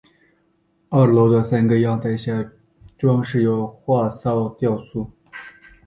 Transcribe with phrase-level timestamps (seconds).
[0.89, 2.51] 二楼的三个阳台下
[2.97, 5.11] 装饰有花草雕塑。